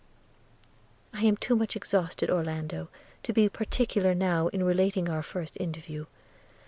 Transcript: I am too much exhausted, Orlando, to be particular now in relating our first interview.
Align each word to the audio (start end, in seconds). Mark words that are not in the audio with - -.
I 1.13 1.21
am 1.25 1.37
too 1.37 1.55
much 1.55 1.75
exhausted, 1.75 2.31
Orlando, 2.31 2.87
to 3.21 3.33
be 3.33 3.47
particular 3.49 4.15
now 4.15 4.47
in 4.47 4.63
relating 4.63 5.07
our 5.07 5.21
first 5.21 5.55
interview. 5.59 6.07